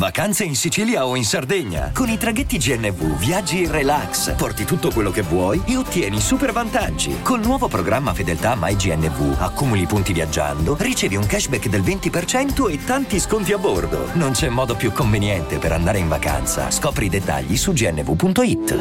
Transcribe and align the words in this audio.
Vacanze 0.00 0.44
in 0.44 0.54
Sicilia 0.54 1.04
o 1.04 1.14
in 1.14 1.24
Sardegna. 1.24 1.90
Con 1.92 2.08
i 2.08 2.16
traghetti 2.16 2.56
GNV 2.56 3.18
viaggi 3.18 3.64
in 3.64 3.70
relax, 3.70 4.34
porti 4.34 4.64
tutto 4.64 4.90
quello 4.90 5.10
che 5.10 5.20
vuoi 5.20 5.60
e 5.66 5.76
ottieni 5.76 6.20
super 6.20 6.52
vantaggi. 6.52 7.20
Col 7.22 7.40
nuovo 7.40 7.68
programma 7.68 8.14
Fedeltà 8.14 8.56
MyGNV 8.58 9.36
accumuli 9.40 9.84
punti 9.86 10.12
viaggiando, 10.12 10.76
ricevi 10.78 11.16
un 11.16 11.26
cashback 11.26 11.68
del 11.68 11.82
20% 11.82 12.70
e 12.70 12.82
tanti 12.84 13.20
sconti 13.20 13.52
a 13.52 13.58
bordo. 13.58 14.14
Non 14.14 14.32
c'è 14.32 14.48
modo 14.48 14.74
più 14.74 14.90
conveniente 14.92 15.58
per 15.58 15.72
andare 15.72 15.98
in 15.98 16.08
vacanza. 16.08 16.70
Scopri 16.70 17.06
i 17.06 17.10
dettagli 17.10 17.56
su 17.56 17.72
gnv.it. 17.72 18.78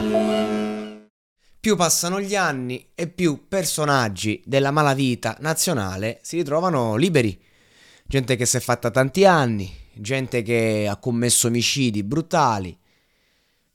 Più 1.60 1.76
passano 1.76 2.22
gli 2.22 2.36
anni 2.36 2.92
e 2.96 3.08
più 3.10 3.48
personaggi 3.50 4.42
della 4.46 4.72
malavita 4.72 5.36
nazionale 5.42 6.20
si 6.22 6.38
ritrovano 6.38 6.96
liberi. 6.96 7.38
Gente 8.06 8.38
che 8.38 8.46
si 8.46 8.56
è 8.58 8.60
fatta 8.62 8.90
tanti 8.90 9.26
anni, 9.26 9.70
gente 10.00 10.42
che 10.42 10.88
ha 10.90 10.98
commesso 10.98 11.48
omicidi 11.48 12.04
brutali, 12.04 12.78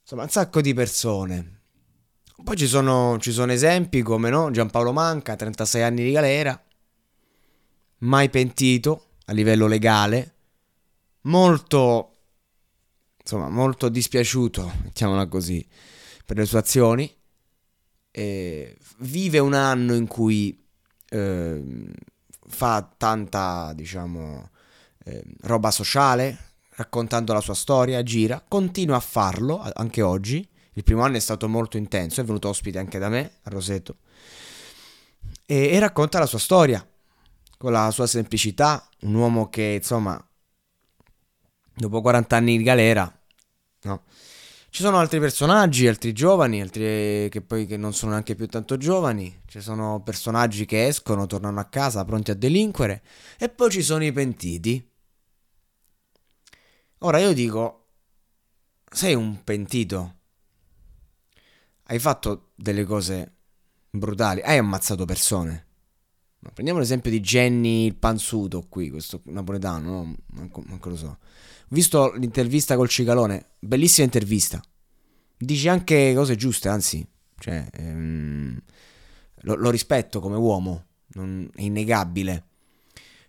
insomma 0.00 0.22
un 0.22 0.30
sacco 0.30 0.60
di 0.60 0.74
persone. 0.74 1.60
Poi 2.42 2.56
ci 2.56 2.66
sono, 2.66 3.18
ci 3.20 3.32
sono 3.32 3.52
esempi 3.52 4.02
come 4.02 4.28
no? 4.28 4.50
Giampaolo 4.50 4.92
Manca, 4.92 5.36
36 5.36 5.82
anni 5.82 6.02
di 6.02 6.10
galera, 6.10 6.60
mai 7.98 8.28
pentito 8.28 9.10
a 9.26 9.32
livello 9.32 9.66
legale, 9.66 10.34
molto, 11.22 12.12
insomma, 13.18 13.48
molto 13.48 13.88
dispiaciuto, 13.88 14.72
mettiamola 14.82 15.26
così, 15.26 15.66
per 16.24 16.36
le 16.36 16.44
sue 16.44 16.58
azioni. 16.58 17.16
E 18.10 18.76
vive 18.98 19.38
un 19.38 19.54
anno 19.54 19.94
in 19.94 20.06
cui 20.06 20.56
eh, 21.08 21.62
fa 22.46 22.94
tanta, 22.96 23.72
diciamo, 23.74 24.50
eh, 25.04 25.22
roba 25.42 25.70
sociale, 25.70 26.52
raccontando 26.70 27.32
la 27.32 27.40
sua 27.40 27.54
storia, 27.54 28.02
gira, 28.02 28.42
continua 28.46 28.96
a 28.96 29.00
farlo 29.00 29.62
anche 29.74 30.02
oggi. 30.02 30.46
Il 30.74 30.82
primo 30.82 31.02
anno 31.02 31.16
è 31.16 31.20
stato 31.20 31.48
molto 31.48 31.76
intenso, 31.76 32.20
è 32.20 32.24
venuto 32.24 32.48
ospite 32.48 32.78
anche 32.78 32.98
da 32.98 33.08
me 33.08 33.38
a 33.42 33.50
Roseto 33.50 33.96
e, 35.46 35.68
e 35.68 35.78
racconta 35.78 36.18
la 36.18 36.26
sua 36.26 36.38
storia 36.38 36.86
con 37.56 37.72
la 37.72 37.90
sua 37.90 38.06
semplicità, 38.06 38.86
un 39.02 39.14
uomo 39.14 39.48
che 39.48 39.78
insomma 39.78 40.22
dopo 41.76 42.00
40 42.00 42.36
anni 42.36 42.58
di 42.58 42.62
galera, 42.62 43.20
no? 43.82 44.02
Ci 44.68 44.82
sono 44.82 44.98
altri 44.98 45.20
personaggi, 45.20 45.86
altri 45.86 46.12
giovani, 46.12 46.60
altri 46.60 47.28
che 47.30 47.42
poi 47.46 47.64
che 47.64 47.76
non 47.76 47.94
sono 47.94 48.10
neanche 48.10 48.34
più 48.34 48.48
tanto 48.48 48.76
giovani. 48.76 49.42
Ci 49.46 49.60
sono 49.60 50.02
personaggi 50.02 50.64
che 50.66 50.88
escono, 50.88 51.26
tornano 51.26 51.60
a 51.60 51.66
casa 51.66 52.04
pronti 52.04 52.32
a 52.32 52.34
delinquere. 52.34 53.02
E 53.38 53.48
poi 53.50 53.70
ci 53.70 53.82
sono 53.82 54.04
i 54.04 54.10
pentiti. 54.10 54.84
Ora 57.04 57.18
io 57.18 57.34
dico, 57.34 57.88
sei 58.90 59.14
un 59.14 59.44
pentito. 59.44 60.20
Hai 61.84 61.98
fatto 61.98 62.52
delle 62.54 62.84
cose 62.84 63.34
brutali, 63.90 64.40
hai 64.40 64.56
ammazzato 64.56 65.04
persone. 65.04 65.66
Prendiamo 66.54 66.80
l'esempio 66.80 67.10
di 67.10 67.20
Jenny 67.20 67.84
il 67.86 67.96
panzuto 67.96 68.64
qui, 68.70 68.88
questo 68.88 69.20
napoletano, 69.24 69.90
no? 69.90 70.14
manco, 70.28 70.62
manco 70.66 70.88
lo 70.88 70.96
so. 70.96 71.06
Ho 71.06 71.18
visto 71.68 72.12
l'intervista 72.12 72.74
col 72.74 72.88
Cicalone, 72.88 73.50
bellissima 73.58 74.06
intervista. 74.06 74.62
Dice 75.36 75.68
anche 75.68 76.14
cose 76.14 76.36
giuste, 76.36 76.68
anzi, 76.70 77.06
cioè, 77.38 77.66
ehm, 77.70 78.58
lo, 79.42 79.54
lo, 79.56 79.68
rispetto 79.68 80.20
come 80.20 80.36
uomo, 80.36 80.86
non, 81.08 81.50
è 81.54 81.62
innegabile. 81.62 82.44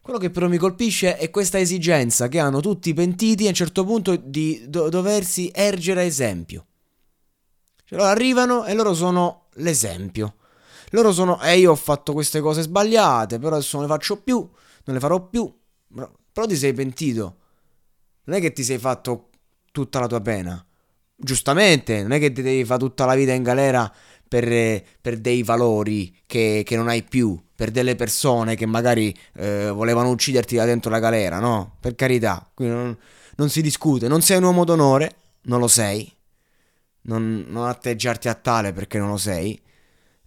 Quello 0.05 0.19
che 0.19 0.29
però 0.29 0.47
mi 0.47 0.57
colpisce 0.57 1.17
è 1.17 1.31
questa 1.31 1.57
esigenza 1.57 2.27
che 2.27 2.37
hanno 2.37 2.59
tutti 2.59 2.89
i 2.89 2.93
pentiti 2.93 3.45
a 3.45 3.47
un 3.49 3.55
certo 3.55 3.83
punto 3.83 4.15
di 4.15 4.63
do- 4.67 4.87
doversi 4.87 5.49
ergere 5.51 6.01
a 6.01 6.03
esempio. 6.03 6.67
Cioè, 7.83 7.97
loro 7.97 8.11
arrivano 8.11 8.65
e 8.65 8.75
loro 8.75 8.93
sono 8.93 9.47
l'esempio. 9.53 10.35
Loro 10.91 11.11
sono, 11.11 11.41
eh, 11.41 11.57
io 11.57 11.71
ho 11.71 11.75
fatto 11.75 12.13
queste 12.13 12.39
cose 12.39 12.61
sbagliate, 12.61 13.39
però 13.39 13.55
adesso 13.55 13.77
non 13.79 13.87
le 13.87 13.91
faccio 13.91 14.21
più, 14.21 14.35
non 14.37 14.93
le 14.95 14.99
farò 14.99 15.27
più. 15.27 15.51
Però 16.31 16.45
ti 16.45 16.55
sei 16.55 16.73
pentito. 16.73 17.37
Non 18.25 18.37
è 18.37 18.39
che 18.39 18.53
ti 18.53 18.63
sei 18.63 18.77
fatto 18.77 19.29
tutta 19.71 19.99
la 19.99 20.05
tua 20.05 20.21
pena. 20.21 20.63
Giustamente, 21.15 22.03
non 22.03 22.11
è 22.11 22.19
che 22.19 22.31
ti 22.31 22.43
devi 22.43 22.63
fare 22.63 22.79
tutta 22.79 23.05
la 23.05 23.15
vita 23.15 23.31
in 23.31 23.41
galera 23.41 23.91
per, 24.35 24.83
per 24.99 25.17
dei 25.19 25.43
valori 25.43 26.13
che, 26.25 26.63
che 26.65 26.75
non 26.75 26.89
hai 26.89 27.03
più 27.03 27.41
per 27.55 27.71
delle 27.71 27.95
persone 27.95 28.55
che 28.55 28.65
magari 28.65 29.15
eh, 29.35 29.69
volevano 29.69 30.09
ucciderti 30.09 30.57
da 30.57 30.65
dentro 30.65 30.91
la 30.91 30.99
galera, 30.99 31.39
no? 31.39 31.77
Per 31.79 31.95
carità, 31.95 32.45
non, 32.57 32.97
non, 33.37 33.49
si 33.49 33.61
discute, 33.61 34.09
non 34.09 34.21
sei 34.21 34.35
un 34.35 34.43
uomo 34.43 34.65
d'onore, 34.65 35.15
non 35.43 35.61
lo 35.61 35.69
sei, 35.69 36.13
non, 37.03 37.45
non 37.47 37.65
atteggiarti 37.69 38.27
a 38.27 38.33
tale 38.33 38.73
perché 38.73 38.97
non 38.97 39.07
lo 39.07 39.15
sei, 39.15 39.57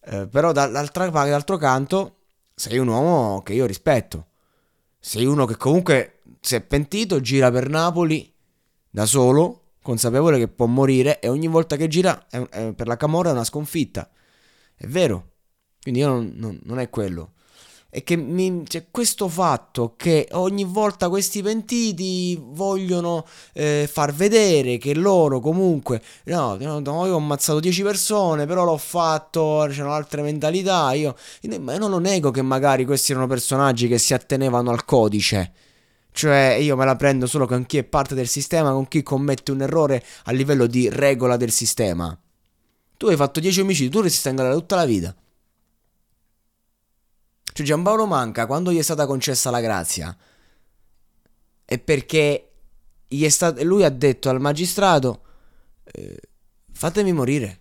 eh, 0.04 0.26
però 0.26 0.52
dall'altro 0.52 1.58
canto 1.58 2.16
sei 2.54 2.78
un 2.78 2.88
uomo 2.88 3.42
che 3.42 3.52
io 3.52 3.66
rispetto, 3.66 4.28
sei 4.98 5.26
uno 5.26 5.44
che 5.44 5.58
comunque 5.58 6.20
si 6.40 6.54
è 6.54 6.62
pentito, 6.62 7.20
gira 7.20 7.50
per 7.50 7.68
Napoli 7.68 8.32
da 8.88 9.04
solo, 9.04 9.67
consapevole 9.82 10.38
che 10.38 10.48
può 10.48 10.66
morire 10.66 11.20
e 11.20 11.28
ogni 11.28 11.48
volta 11.48 11.76
che 11.76 11.88
gira 11.88 12.26
è, 12.28 12.38
è, 12.38 12.72
per 12.72 12.86
la 12.86 12.96
Camorra 12.96 13.30
è 13.30 13.32
una 13.32 13.44
sconfitta, 13.44 14.08
è 14.76 14.86
vero 14.86 15.32
quindi 15.82 16.00
io 16.00 16.08
non, 16.08 16.32
non, 16.36 16.60
non 16.64 16.78
è 16.80 16.90
quello. 16.90 17.32
È 17.90 18.04
che 18.04 18.16
mi, 18.16 18.64
c'è 18.64 18.88
questo 18.90 19.28
fatto 19.28 19.94
che 19.96 20.28
ogni 20.32 20.64
volta 20.64 21.08
questi 21.08 21.40
pentiti 21.40 22.38
vogliono 22.38 23.24
eh, 23.54 23.88
far 23.90 24.12
vedere 24.12 24.76
che 24.76 24.92
loro 24.94 25.40
comunque 25.40 26.02
no, 26.24 26.58
no, 26.60 26.80
no, 26.80 27.06
io 27.06 27.14
ho 27.14 27.16
ammazzato 27.16 27.60
10 27.60 27.82
persone, 27.82 28.44
però 28.44 28.64
l'ho 28.64 28.76
fatto, 28.76 29.66
c'erano 29.70 29.94
altre 29.94 30.20
mentalità. 30.20 30.92
Io, 30.92 31.16
io 31.40 31.58
non 31.58 31.88
lo 31.88 31.98
nego 31.98 32.30
che 32.30 32.42
magari 32.42 32.84
questi 32.84 33.12
erano 33.12 33.26
personaggi 33.26 33.88
che 33.88 33.96
si 33.96 34.12
attenevano 34.12 34.70
al 34.70 34.84
codice. 34.84 35.52
Cioè, 36.18 36.58
io 36.60 36.74
me 36.74 36.84
la 36.84 36.96
prendo 36.96 37.28
solo 37.28 37.46
con 37.46 37.64
chi 37.64 37.78
è 37.78 37.84
parte 37.84 38.16
del 38.16 38.26
sistema, 38.26 38.72
con 38.72 38.88
chi 38.88 39.04
commette 39.04 39.52
un 39.52 39.62
errore 39.62 40.04
a 40.24 40.32
livello 40.32 40.66
di 40.66 40.88
regola 40.88 41.36
del 41.36 41.52
sistema. 41.52 42.20
Tu 42.96 43.06
hai 43.06 43.14
fatto 43.14 43.38
10 43.38 43.60
omicidi, 43.60 43.88
tu 43.88 44.00
resti 44.00 44.28
in 44.28 44.34
galera 44.34 44.56
tutta 44.56 44.74
la 44.74 44.84
vita. 44.84 45.14
Cioè 47.52 47.64
Giampaolo 47.64 48.06
Manca, 48.06 48.46
quando 48.46 48.72
gli 48.72 48.78
è 48.78 48.82
stata 48.82 49.06
concessa 49.06 49.50
la 49.50 49.60
grazia, 49.60 50.16
è 51.64 51.78
perché 51.78 52.50
è 53.06 53.28
stato, 53.28 53.62
lui 53.62 53.84
ha 53.84 53.88
detto 53.88 54.28
al 54.28 54.40
magistrato, 54.40 55.22
eh, 55.84 56.18
fatemi 56.72 57.12
morire. 57.12 57.60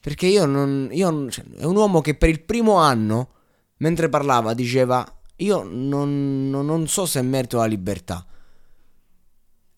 Perché 0.00 0.26
io 0.26 0.46
non... 0.46 0.88
Io, 0.90 1.30
cioè, 1.30 1.44
è 1.58 1.64
un 1.64 1.76
uomo 1.76 2.00
che 2.00 2.16
per 2.16 2.28
il 2.28 2.40
primo 2.40 2.78
anno, 2.78 3.34
mentre 3.76 4.08
parlava, 4.08 4.52
diceva, 4.52 5.06
io 5.42 5.62
non, 5.62 6.50
non, 6.50 6.86
so 6.88 7.06
se 7.06 7.20
merito 7.22 7.58
la 7.58 7.66
libertà. 7.66 8.24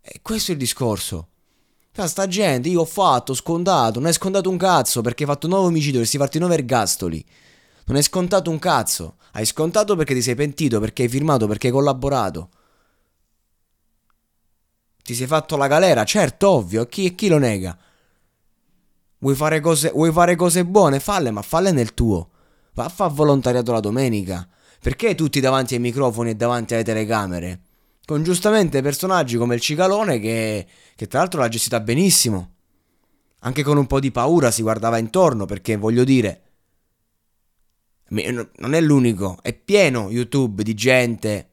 E 0.01 0.21
questo 0.23 0.51
è 0.51 0.55
il 0.55 0.61
discorso. 0.61 1.29
Cioè, 1.93 2.07
sta 2.09 2.27
gente, 2.27 2.69
io 2.69 2.81
ho 2.81 2.85
fatto, 2.85 3.35
scontato, 3.35 4.01
non 4.01 4.09
è 4.09 4.13
scontato 4.13 4.51
un 4.51 4.57
cazzo 4.57 5.01
perché 5.01 5.23
hai 5.23 5.29
fatto 5.29 5.47
9 5.47 5.67
omicidi, 5.67 5.93
dovresti 5.93 6.19
farti 6.19 6.39
9 6.39 6.55
ergastoli. 6.55 7.25
Non 7.87 7.97
hai 7.97 8.03
scontato 8.03 8.51
un 8.51 8.59
cazzo. 8.59 9.17
Hai 9.33 9.47
scontato 9.47 9.97
perché 9.97 10.15
ti 10.15 10.23
sei 10.23 10.35
pentito, 10.35 10.81
perché 10.81 11.03
hai 11.03 11.09
firmato, 11.09 11.47
perché 11.47 11.69
hai 11.69 11.73
collaborato. 11.73 12.49
Ti 15.03 15.15
sei 15.15 15.27
fatto 15.27 15.57
la 15.57 15.67
galera, 15.67 16.05
certo, 16.05 16.49
ovvio, 16.49 16.87
chi, 16.87 17.15
chi 17.15 17.29
lo 17.29 17.39
nega? 17.39 17.77
Vuoi 19.19 19.35
fare, 19.35 19.61
cose, 19.61 19.91
vuoi 19.91 20.13
fare 20.13 20.35
cose 20.35 20.65
buone? 20.65 21.01
Falle, 21.01 21.31
ma 21.31 21.43
falle 21.43 21.73
nel 21.73 21.95
tuo. 21.95 22.31
Va 22.75 22.85
a 22.85 22.89
fare 22.89 23.13
volontariato 23.13 23.73
la 23.73 23.81
domenica. 23.81 24.49
Perché 24.85 25.15
tutti 25.15 25.41
davanti 25.41 25.73
ai 25.73 25.81
microfoni 25.81 26.29
e 26.29 26.35
davanti 26.35 26.75
alle 26.75 26.85
telecamere? 26.85 27.61
Con 28.05 28.23
giustamente 28.23 28.83
personaggi 28.83 29.39
come 29.39 29.55
il 29.55 29.63
Cicalone 29.63 30.21
che, 30.21 30.67
che 30.95 31.07
tra 31.07 31.21
l'altro 31.21 31.41
l'ha 31.41 31.49
gestita 31.49 31.81
benissimo. 31.81 32.57
Anche 33.39 33.63
con 33.63 33.79
un 33.79 33.87
po' 33.87 33.99
di 33.99 34.11
paura 34.11 34.51
si 34.51 34.61
guardava 34.61 34.99
intorno 34.99 35.47
perché 35.47 35.77
voglio 35.77 36.05
dire, 36.05 36.43
non 38.09 38.75
è 38.75 38.81
l'unico, 38.83 39.39
è 39.41 39.55
pieno 39.55 40.11
YouTube 40.11 40.63
di 40.63 40.75
gente 40.75 41.49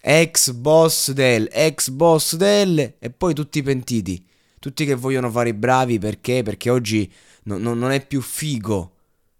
ex 0.00 0.52
boss 0.52 1.10
del, 1.10 1.46
ex 1.52 1.90
boss 1.90 2.36
del, 2.36 2.94
e 2.98 3.10
poi 3.10 3.34
tutti 3.34 3.62
pentiti. 3.62 4.26
Tutti 4.58 4.86
che 4.86 4.94
vogliono 4.94 5.30
fare 5.30 5.50
i 5.50 5.54
bravi 5.54 5.98
perché? 5.98 6.42
Perché 6.42 6.70
oggi 6.70 7.12
no, 7.42 7.58
no, 7.58 7.74
non 7.74 7.90
è 7.90 8.02
più 8.06 8.22
figo 8.22 8.94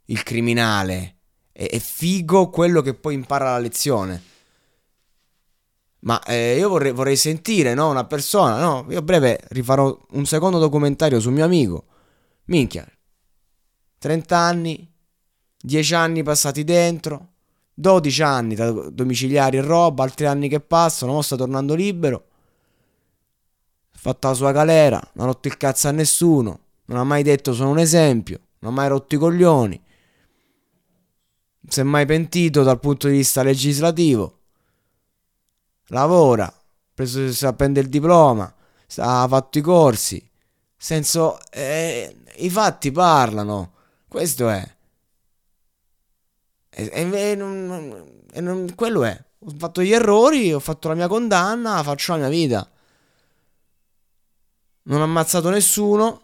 il 0.05 0.23
criminale, 0.23 1.15
è, 1.55 1.69
è, 1.71 1.79
figo 1.79 2.51
quello 2.51 2.83
che 2.83 2.95
poi 2.95 3.15
impara 3.15 3.53
la 3.53 3.59
lezione. 3.59 4.23
Ma 6.01 6.21
eh, 6.25 6.59
io 6.59 6.69
vorrei, 6.69 6.93
vorrei 6.93 7.17
sentire, 7.17 7.73
no? 7.75 7.89
Una 7.89 8.05
persona, 8.05 8.61
no? 8.61 8.85
Io 8.91 8.99
a 8.99 9.03
breve 9.03 9.41
rifarò 9.51 9.97
un 10.11 10.27
secondo 10.27 10.59
documentario 10.59 11.21
su 11.21 11.31
mio 11.31 11.45
amico. 11.45 11.85
Minchia, 12.47 12.87
30 13.99 14.37
anni, 14.37 14.93
10 15.57 15.95
anni 15.95 16.23
passati 16.23 16.63
dentro, 16.63 17.29
12 17.73 18.23
anni 18.23 18.55
da 18.55 18.71
domiciliari 18.71 19.57
e 19.57 19.63
roba, 19.63 20.03
altri 20.03 20.27
anni 20.27 20.49
che 20.49 20.61
passano, 20.61 21.13
ora 21.13 21.23
sta 21.23 21.37
tornando 21.37 21.75
libero. 21.75 22.25
Ha 23.95 23.99
fatto 23.99 24.29
la 24.29 24.35
sua 24.35 24.53
galera, 24.53 25.01
non 25.15 25.27
ha 25.27 25.31
rotto 25.31 25.49
il 25.49 25.57
cazzo 25.57 25.89
a 25.89 25.93
nessuno, 25.93 26.59
non 26.87 26.99
ha 26.99 27.05
mai 27.05 27.23
detto 27.23 27.55
sono 27.55 27.71
un 27.71 27.79
esempio, 27.79 28.41
non 28.59 28.73
ha 28.73 28.75
mai 28.75 28.89
rotto 28.89 29.15
i 29.15 29.19
coglioni. 29.19 29.83
Mai 31.83 32.07
pentito 32.07 32.63
dal 32.63 32.79
punto 32.79 33.09
di 33.09 33.17
vista 33.17 33.43
legislativo. 33.43 34.39
Lavora, 35.89 36.53
preso, 36.95 37.31
si 37.33 37.45
appende 37.47 37.81
il 37.81 37.89
diploma, 37.89 38.53
ha 38.97 39.27
fatto 39.29 39.59
i 39.59 39.61
corsi. 39.61 40.31
Senso, 40.77 41.39
eh, 41.51 42.17
i 42.37 42.51
fatti 42.51 42.93
parlano. 42.93 43.73
Questo 44.09 44.49
è. 44.49 44.75
E, 46.71 46.91
e, 46.93 47.35
non, 47.35 48.23
e 48.33 48.41
non, 48.41 48.75
quello 48.75 49.05
è. 49.05 49.25
Ho 49.41 49.53
fatto 49.57 49.83
gli 49.83 49.93
errori, 49.93 50.53
ho 50.53 50.61
fatto 50.61 50.89
la 50.89 50.95
mia 50.95 51.09
condanna, 51.09 51.83
faccio 51.83 52.13
la 52.13 52.19
mia 52.19 52.29
vita. 52.29 52.69
Non 54.83 55.01
ho 55.01 55.05
ammazzato 55.05 55.51
nessuno. 55.51 56.21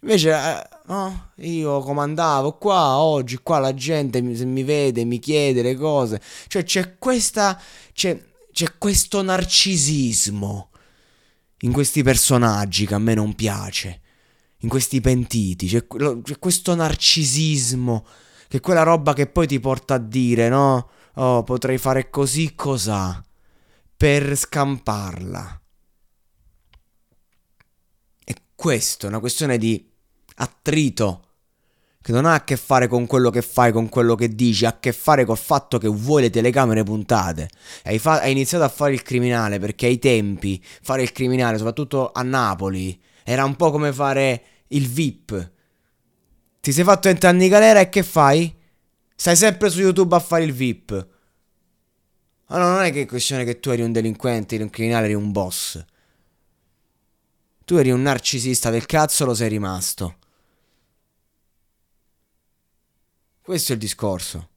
Invece, 0.00 0.30
eh, 0.30 0.68
no, 0.88 1.30
io 1.36 1.80
comandavo 1.80 2.56
qua, 2.56 2.96
oggi 2.98 3.38
qua 3.42 3.58
la 3.58 3.74
gente 3.74 4.20
mi, 4.20 4.34
se 4.34 4.44
mi 4.44 4.62
vede, 4.62 5.04
mi 5.04 5.18
chiede 5.18 5.62
le 5.62 5.76
cose. 5.76 6.20
Cioè 6.46 6.64
c'è 6.64 6.98
questa... 6.98 7.60
C'è, 7.92 8.26
c'è 8.50 8.76
questo 8.76 9.22
narcisismo 9.22 10.70
in 11.60 11.72
questi 11.72 12.02
personaggi 12.02 12.86
che 12.86 12.94
a 12.94 12.98
me 12.98 13.14
non 13.14 13.34
piace 13.34 14.00
in 14.62 14.68
questi 14.68 15.00
pentiti. 15.00 15.68
C'è, 15.68 15.86
c'è 15.86 16.38
questo 16.38 16.74
narcisismo, 16.74 18.04
che 18.48 18.56
è 18.56 18.60
quella 18.60 18.82
roba 18.82 19.12
che 19.12 19.28
poi 19.28 19.46
ti 19.46 19.60
porta 19.60 19.94
a 19.94 19.98
dire, 19.98 20.48
no? 20.48 20.90
Oh, 21.14 21.42
potrei 21.42 21.78
fare 21.78 22.10
così, 22.10 22.54
cos'ha? 22.54 23.24
Per 23.96 24.36
scamparla. 24.36 25.60
E 28.24 28.36
questo 28.54 29.06
è 29.06 29.08
una 29.08 29.20
questione 29.20 29.58
di 29.58 29.87
attrito 30.38 31.22
che 32.00 32.12
non 32.12 32.24
ha 32.24 32.34
a 32.34 32.44
che 32.44 32.56
fare 32.56 32.86
con 32.86 33.06
quello 33.06 33.28
che 33.28 33.42
fai, 33.42 33.70
con 33.70 33.88
quello 33.88 34.14
che 34.14 34.34
dici, 34.34 34.64
ha 34.64 34.70
a 34.70 34.78
che 34.80 34.92
fare 34.92 35.24
col 35.24 35.36
fatto 35.36 35.78
che 35.78 35.88
vuoi 35.88 36.22
le 36.22 36.30
telecamere 36.30 36.82
puntate. 36.82 37.50
Hai, 37.84 37.98
fa- 37.98 38.20
hai, 38.20 38.32
iniziato 38.32 38.64
a 38.64 38.68
fare 38.68 38.94
il 38.94 39.02
criminale 39.02 39.58
perché 39.58 39.86
ai 39.86 39.98
tempi 39.98 40.62
fare 40.80 41.02
il 41.02 41.12
criminale, 41.12 41.58
soprattutto 41.58 42.10
a 42.12 42.22
Napoli, 42.22 42.98
era 43.24 43.44
un 43.44 43.56
po' 43.56 43.70
come 43.70 43.92
fare 43.92 44.42
il 44.68 44.88
VIP. 44.88 45.50
Ti 46.60 46.72
sei 46.72 46.84
fatto 46.84 47.08
20 47.08 47.26
anni 47.26 47.48
galera 47.48 47.80
e 47.80 47.88
che 47.88 48.02
fai? 48.02 48.56
Stai 49.14 49.36
sempre 49.36 49.68
su 49.68 49.80
YouTube 49.80 50.14
a 50.14 50.20
fare 50.20 50.44
il 50.44 50.52
VIP. 50.52 51.08
Allora 52.46 52.72
non 52.72 52.82
è 52.84 52.92
che 52.92 53.02
è 53.02 53.06
questione 53.06 53.44
che 53.44 53.60
tu 53.60 53.68
eri 53.70 53.82
un 53.82 53.92
delinquente, 53.92 54.54
eri 54.54 54.64
un 54.64 54.70
criminale, 54.70 55.06
eri 55.06 55.14
un 55.14 55.30
boss. 55.30 55.84
Tu 57.64 57.74
eri 57.74 57.90
un 57.90 58.00
narcisista 58.00 58.70
del 58.70 58.86
cazzo, 58.86 59.26
lo 59.26 59.34
sei 59.34 59.50
rimasto. 59.50 60.17
Questo 63.48 63.72
è 63.72 63.76
il 63.76 63.80
discorso. 63.80 64.48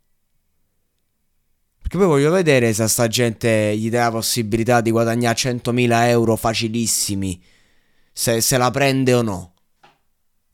Perché 1.82 1.96
poi 1.96 2.08
voglio 2.08 2.30
vedere 2.30 2.74
se 2.74 2.84
a 2.84 2.88
sta 2.90 3.08
gente 3.08 3.74
gli 3.78 3.90
dà 3.90 4.04
la 4.04 4.12
possibilità 4.12 4.82
di 4.82 4.92
guadagnare 4.92 5.34
100.000 5.34 6.08
euro 6.10 6.36
facilissimi 6.36 7.42
se, 8.12 8.42
se 8.42 8.58
la 8.58 8.70
prende 8.70 9.14
o 9.14 9.22
no. 9.22 9.54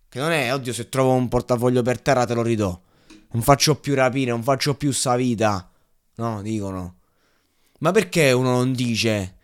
Che 0.08 0.20
non 0.20 0.30
è, 0.30 0.54
oddio, 0.54 0.72
se 0.72 0.88
trovo 0.88 1.14
un 1.14 1.28
portafoglio 1.30 1.82
per 1.82 2.00
terra 2.00 2.26
te 2.26 2.36
lo 2.36 2.44
ridò. 2.44 2.80
Non 3.32 3.42
faccio 3.42 3.80
più 3.80 3.96
rapine, 3.96 4.30
non 4.30 4.44
faccio 4.44 4.76
più 4.76 4.92
sta 4.92 5.16
vita. 5.16 5.72
No, 6.18 6.44
dicono. 6.44 6.98
Ma 7.80 7.90
perché 7.90 8.34
uno 8.34 8.52
non 8.52 8.72
dice? 8.72 9.38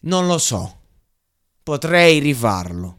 Non 0.00 0.26
lo 0.26 0.36
so. 0.36 0.80
Potrei 1.62 2.18
rifarlo. 2.18 2.97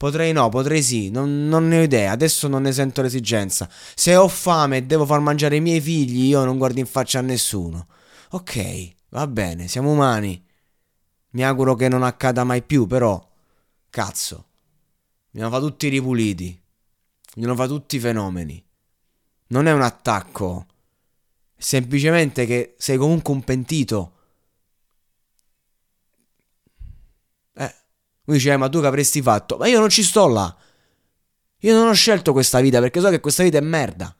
Potrei 0.00 0.32
no, 0.32 0.48
potrei 0.48 0.82
sì, 0.82 1.10
non, 1.10 1.46
non, 1.46 1.68
ne 1.68 1.80
ho 1.80 1.82
idea, 1.82 2.12
adesso 2.12 2.48
non 2.48 2.62
ne 2.62 2.72
sento 2.72 3.02
l'esigenza. 3.02 3.68
Se 3.94 4.16
ho 4.16 4.28
fame 4.28 4.78
e 4.78 4.82
devo 4.84 5.04
far 5.04 5.20
mangiare 5.20 5.56
i 5.56 5.60
miei 5.60 5.78
figli, 5.78 6.28
io 6.28 6.42
non 6.42 6.56
guardo 6.56 6.80
in 6.80 6.86
faccia 6.86 7.18
a 7.18 7.22
nessuno. 7.22 7.86
Ok, 8.30 8.94
va 9.10 9.26
bene, 9.26 9.68
siamo 9.68 9.90
umani. 9.90 10.42
Mi 11.32 11.44
auguro 11.44 11.74
che 11.74 11.88
non 11.88 12.02
accada 12.02 12.44
mai 12.44 12.62
più, 12.62 12.86
però 12.86 13.22
Cazzo. 13.90 14.46
Hanno 15.34 15.50
fatto 15.50 15.66
tutti 15.66 15.88
ripuliti. 15.88 16.58
Hanno 17.36 17.54
fatto 17.54 17.74
tutti 17.74 17.96
i 17.96 18.00
fenomeni. 18.00 18.64
Non 19.48 19.66
è 19.66 19.72
un 19.72 19.82
attacco. 19.82 20.66
Semplicemente 21.58 22.46
che 22.46 22.74
sei 22.78 22.96
comunque 22.96 23.34
un 23.34 23.44
pentito. 23.44 24.12
Eh. 27.52 27.74
Lui 28.24 28.36
dice, 28.36 28.52
eh, 28.52 28.56
ma 28.56 28.68
tu 28.68 28.80
che 28.80 28.86
avresti 28.86 29.22
fatto? 29.22 29.56
Ma 29.56 29.66
io 29.66 29.80
non 29.80 29.88
ci 29.88 30.02
sto 30.02 30.26
là. 30.26 30.56
Io 31.62 31.74
non 31.74 31.88
ho 31.88 31.92
scelto 31.92 32.32
questa 32.32 32.60
vita 32.60 32.80
perché 32.80 33.00
so 33.00 33.08
che 33.10 33.20
questa 33.20 33.42
vita 33.42 33.58
è 33.58 33.62
merda. 33.62 34.14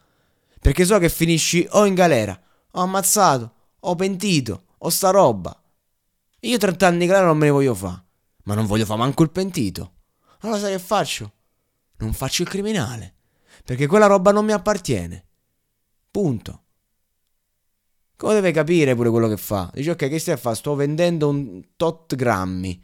Perché 0.60 0.84
so 0.84 0.98
che 0.98 1.08
finisci 1.08 1.66
o 1.70 1.86
in 1.86 1.94
galera, 1.94 2.38
o 2.72 2.80
ammazzato, 2.80 3.54
o 3.80 3.94
pentito, 3.94 4.64
o 4.78 4.90
sta 4.90 5.10
roba. 5.10 5.58
Io 6.40 6.58
30 6.58 6.86
anni 6.86 6.98
di 6.98 7.06
galera 7.06 7.26
non 7.26 7.38
me 7.38 7.46
ne 7.46 7.50
voglio 7.50 7.74
fare. 7.74 8.04
Ma 8.44 8.54
non 8.54 8.66
voglio 8.66 8.84
fare 8.84 8.98
manco 8.98 9.22
il 9.22 9.30
pentito. 9.30 9.92
Allora 10.40 10.58
sai 10.58 10.72
che 10.72 10.78
faccio? 10.78 11.32
Non 11.98 12.12
faccio 12.12 12.42
il 12.42 12.48
criminale. 12.48 13.14
Perché 13.64 13.86
quella 13.86 14.06
roba 14.06 14.32
non 14.32 14.44
mi 14.44 14.52
appartiene. 14.52 15.26
Punto. 16.10 16.62
Come 18.16 18.34
deve 18.34 18.52
capire 18.52 18.94
pure 18.94 19.10
quello 19.10 19.28
che 19.28 19.36
fa? 19.36 19.70
Dice 19.72 19.92
ok, 19.92 20.08
che 20.08 20.18
stai 20.18 20.34
a 20.34 20.36
fare? 20.36 20.56
Sto 20.56 20.74
vendendo 20.74 21.28
un 21.28 21.62
tot 21.76 22.14
grammi. 22.14 22.82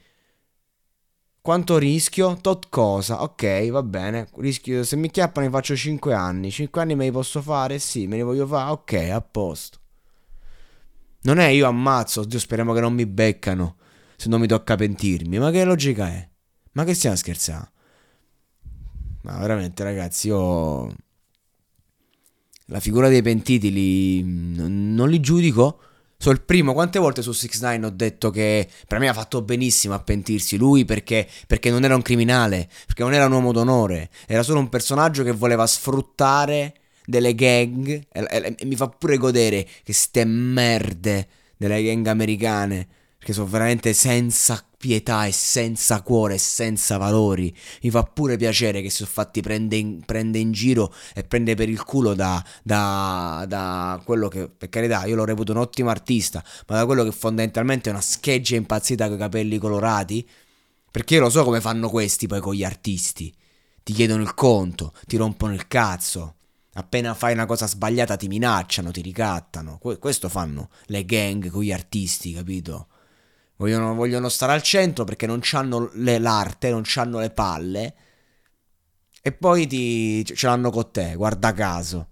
Quanto 1.46 1.78
rischio? 1.78 2.36
Tot 2.40 2.68
cosa? 2.68 3.22
Ok, 3.22 3.68
va 3.68 3.84
bene. 3.84 4.26
Rischio, 4.38 4.82
se 4.82 4.96
mi 4.96 5.08
chiappano 5.08 5.46
mi 5.46 5.52
faccio 5.52 5.76
5 5.76 6.12
anni. 6.12 6.50
5 6.50 6.80
anni 6.80 6.96
me 6.96 7.04
li 7.04 7.12
posso 7.12 7.40
fare? 7.40 7.78
Sì, 7.78 8.08
me 8.08 8.16
li 8.16 8.22
voglio 8.22 8.48
fare. 8.48 8.72
Ok, 8.72 8.92
a 9.12 9.20
posto. 9.20 9.78
Non 11.20 11.38
è 11.38 11.46
io 11.46 11.68
ammazzo, 11.68 12.22
oddio, 12.22 12.40
speriamo 12.40 12.72
che 12.72 12.80
non 12.80 12.94
mi 12.94 13.06
beccano 13.06 13.76
se 14.16 14.28
non 14.28 14.40
mi 14.40 14.48
tocca 14.48 14.74
pentirmi. 14.74 15.38
Ma 15.38 15.52
che 15.52 15.62
logica 15.62 16.08
è? 16.08 16.28
Ma 16.72 16.82
che 16.82 16.94
stiamo 16.94 17.14
scherzando? 17.14 17.70
Ma 19.22 19.38
veramente, 19.38 19.84
ragazzi, 19.84 20.26
io. 20.26 20.92
La 22.64 22.80
figura 22.80 23.08
dei 23.08 23.22
pentiti 23.22 23.70
li. 23.70 24.20
non 24.24 25.08
li 25.08 25.20
giudico. 25.20 25.78
Il 26.24 26.42
primo, 26.42 26.72
quante 26.72 26.98
volte 26.98 27.22
su 27.22 27.30
6 27.30 27.78
9 27.78 27.86
ho 27.86 27.90
detto 27.90 28.30
che 28.30 28.68
per 28.88 28.98
me 28.98 29.08
ha 29.08 29.12
fatto 29.12 29.42
benissimo 29.42 29.94
a 29.94 30.00
pentirsi 30.00 30.56
lui 30.56 30.84
perché, 30.84 31.28
perché 31.46 31.70
non 31.70 31.84
era 31.84 31.94
un 31.94 32.02
criminale, 32.02 32.68
perché 32.84 33.02
non 33.02 33.14
era 33.14 33.26
un 33.26 33.32
uomo 33.32 33.52
d'onore, 33.52 34.10
era 34.26 34.42
solo 34.42 34.58
un 34.58 34.68
personaggio 34.68 35.22
che 35.22 35.30
voleva 35.30 35.66
sfruttare 35.68 36.74
delle 37.04 37.32
gang 37.34 37.88
e, 37.88 38.08
e, 38.12 38.54
e 38.58 38.64
mi 38.64 38.74
fa 38.74 38.88
pure 38.88 39.18
godere 39.18 39.68
che 39.84 39.92
ste 39.92 40.24
merde 40.24 41.28
delle 41.56 41.82
gang 41.82 42.06
americane 42.08 42.88
che 43.18 43.32
sono 43.32 43.46
veramente 43.46 43.92
senza 43.92 44.64
pietà 44.86 45.26
e 45.26 45.32
senza 45.32 46.00
cuore 46.02 46.34
e 46.34 46.38
senza 46.38 46.96
valori. 46.96 47.54
Mi 47.82 47.90
fa 47.90 48.04
pure 48.04 48.36
piacere 48.36 48.80
che 48.82 48.88
si 48.88 48.98
sono 48.98 49.10
fatti 49.12 49.40
prende 49.40 49.74
in, 49.74 50.04
prende 50.04 50.38
in 50.38 50.52
giro 50.52 50.94
e 51.12 51.24
prende 51.24 51.56
per 51.56 51.68
il 51.68 51.82
culo 51.82 52.14
da, 52.14 52.42
da, 52.62 53.44
da, 53.48 54.00
quello 54.04 54.28
che, 54.28 54.48
per 54.48 54.68
carità, 54.68 55.04
io 55.06 55.16
lo 55.16 55.24
reputo 55.24 55.50
un 55.50 55.58
ottimo 55.58 55.90
artista, 55.90 56.42
ma 56.68 56.76
da 56.76 56.86
quello 56.86 57.02
che 57.02 57.10
fondamentalmente 57.10 57.88
è 57.90 57.92
una 57.92 58.00
scheggia 58.00 58.54
impazzita 58.54 59.06
con 59.06 59.16
i 59.16 59.18
capelli 59.18 59.58
colorati. 59.58 60.28
Perché 60.88 61.14
io 61.14 61.20
lo 61.20 61.30
so 61.30 61.42
come 61.44 61.60
fanno 61.60 61.90
questi 61.90 62.28
poi 62.28 62.40
con 62.40 62.54
gli 62.54 62.64
artisti. 62.64 63.34
Ti 63.82 63.92
chiedono 63.92 64.22
il 64.22 64.34
conto, 64.34 64.92
ti 65.04 65.16
rompono 65.16 65.52
il 65.52 65.66
cazzo. 65.66 66.36
Appena 66.74 67.14
fai 67.14 67.32
una 67.32 67.46
cosa 67.46 67.66
sbagliata 67.66 68.16
ti 68.16 68.28
minacciano, 68.28 68.92
ti 68.92 69.02
ricattano. 69.02 69.78
questo 69.98 70.28
fanno 70.28 70.70
le 70.86 71.04
gang 71.04 71.50
con 71.50 71.62
gli 71.62 71.72
artisti, 71.72 72.32
capito? 72.32 72.86
Vogliono, 73.56 73.94
vogliono 73.94 74.28
stare 74.28 74.52
al 74.52 74.62
centro 74.62 75.04
perché 75.04 75.26
non 75.26 75.40
hanno 75.52 75.90
l'arte, 75.94 76.70
non 76.70 76.82
hanno 76.96 77.18
le 77.18 77.30
palle. 77.30 77.94
E 79.22 79.32
poi 79.32 79.66
ti, 79.66 80.24
ce 80.24 80.46
l'hanno 80.46 80.70
con 80.70 80.90
te, 80.90 81.14
guarda 81.16 81.52
caso. 81.52 82.08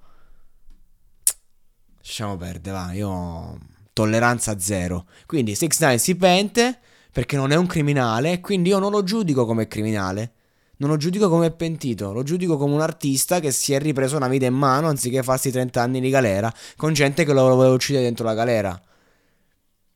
Lasciamo 1.98 2.36
perdere, 2.36 2.76
va. 2.76 2.92
Io 2.92 3.58
tolleranza 3.92 4.58
zero. 4.58 5.06
Quindi 5.26 5.54
6 5.54 5.68
9 5.78 5.98
si 5.98 6.16
pente 6.16 6.78
perché 7.12 7.36
non 7.36 7.52
è 7.52 7.56
un 7.56 7.66
criminale, 7.66 8.40
quindi 8.40 8.70
io 8.70 8.78
non 8.78 8.90
lo 8.90 9.04
giudico 9.04 9.46
come 9.46 9.68
criminale. 9.68 10.32
Non 10.78 10.90
lo 10.90 10.96
giudico 10.96 11.28
come 11.28 11.52
pentito, 11.52 12.12
lo 12.12 12.24
giudico 12.24 12.56
come 12.56 12.74
un 12.74 12.80
artista 12.80 13.38
che 13.38 13.52
si 13.52 13.72
è 13.72 13.78
ripreso 13.78 14.16
una 14.16 14.26
vita 14.26 14.46
in 14.46 14.54
mano 14.54 14.88
anziché 14.88 15.22
farsi 15.22 15.52
30 15.52 15.80
anni 15.80 16.00
di 16.00 16.10
galera 16.10 16.52
con 16.76 16.92
gente 16.92 17.24
che 17.24 17.32
lo 17.32 17.54
voleva 17.54 17.72
uccidere 17.72 18.04
dentro 18.04 18.24
la 18.24 18.34
galera. 18.34 18.82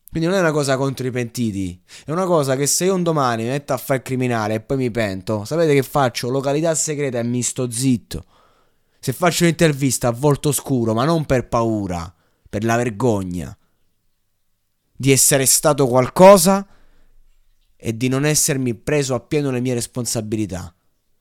Quindi 0.09 0.27
non 0.27 0.37
è 0.37 0.41
una 0.41 0.51
cosa 0.51 0.75
contro 0.75 1.05
i 1.05 1.11
pentiti, 1.11 1.79
è 2.05 2.11
una 2.11 2.25
cosa 2.25 2.55
che 2.55 2.65
se 2.65 2.85
io 2.85 2.95
un 2.95 3.03
domani 3.03 3.43
mi 3.43 3.49
metto 3.49 3.73
a 3.73 3.77
fare 3.77 3.99
il 3.99 4.05
criminale 4.05 4.55
e 4.55 4.59
poi 4.59 4.77
mi 4.77 4.89
pento, 4.89 5.45
sapete 5.45 5.73
che 5.73 5.83
faccio? 5.83 6.29
Località 6.29 6.73
segreta 6.73 7.19
e 7.19 7.23
mi 7.23 7.43
sto 7.43 7.69
zitto. 7.69 8.25
Se 8.99 9.13
faccio 9.13 9.43
un'intervista 9.43 10.07
a 10.07 10.11
volto 10.11 10.51
scuro, 10.51 10.93
ma 10.93 11.05
non 11.05 11.25
per 11.25 11.47
paura, 11.47 12.11
per 12.49 12.63
la 12.63 12.75
vergogna 12.75 13.55
di 15.01 15.13
essere 15.13 15.45
stato 15.45 15.87
qualcosa 15.87 16.67
e 17.77 17.95
di 17.95 18.09
non 18.09 18.25
essermi 18.25 18.75
preso 18.75 19.15
appieno 19.15 19.49
le 19.49 19.61
mie 19.61 19.73
responsabilità. 19.73 20.73